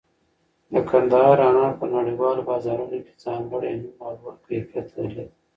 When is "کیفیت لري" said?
4.47-5.25